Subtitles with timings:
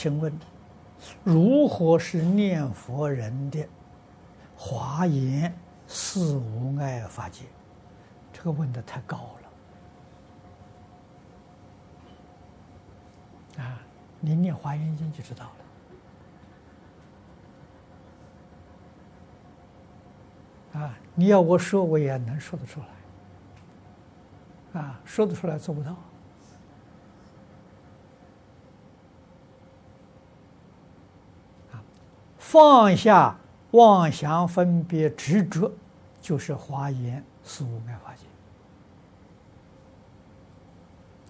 [0.00, 0.32] 请问，
[1.22, 3.68] 如何是念佛人的
[4.56, 5.54] 华严
[5.86, 7.44] 四无碍法界？
[8.32, 9.36] 这个问的太高
[13.58, 13.78] 了啊！
[14.20, 15.52] 你念华严经就知道
[20.72, 20.98] 了啊！
[21.14, 22.80] 你要我说，我也能说得出
[24.72, 25.94] 来啊，说得出来做不到。
[32.50, 33.36] 放下
[33.70, 35.70] 妄想分别执着，
[36.20, 38.12] 就是华严四无碍法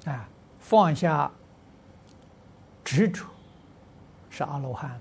[0.03, 0.11] 界。
[0.11, 0.27] 啊，
[0.59, 1.31] 放下
[2.83, 3.27] 执着
[4.31, 5.01] 是阿罗汉的，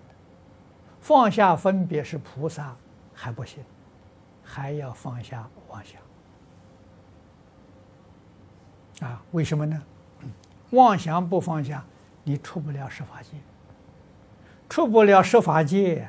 [1.00, 2.76] 放下分别是菩萨
[3.14, 3.64] 还不行，
[4.44, 6.02] 还要放下妄想。
[9.10, 9.82] 啊，为什么呢？
[10.72, 11.82] 妄想不放下，
[12.26, 13.38] 你出不了十法界。
[14.70, 16.08] 出不了十法界，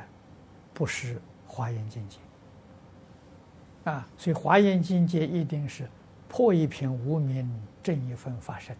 [0.74, 2.18] 不是华严境界
[3.90, 4.06] 啊！
[4.18, 5.88] 所以华严境界一定是
[6.28, 7.50] 破一品无明，
[7.82, 8.76] 正一分法身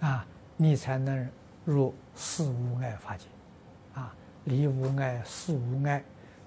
[0.00, 0.26] 啊，
[0.58, 1.26] 你才能
[1.64, 3.24] 入四无碍法界
[3.94, 4.14] 啊！
[4.44, 6.04] 离无碍，四无碍，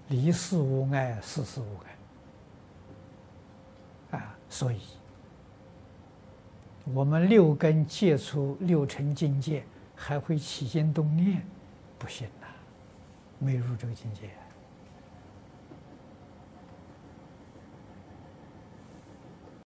[0.07, 1.77] 离四无碍，四四无
[4.11, 4.37] 碍啊！
[4.47, 4.79] 所以，
[6.93, 9.63] 我们六根接触六尘境界，
[9.95, 11.43] 还会起心动念。
[12.01, 12.47] 不行呐，
[13.37, 14.31] 没入这个境界。